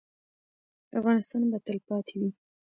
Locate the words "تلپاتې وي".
1.65-2.29